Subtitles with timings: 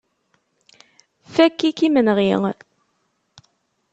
[1.33, 2.31] Fakk-ik imenɣi.